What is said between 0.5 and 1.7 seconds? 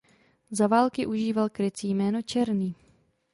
Za války užíval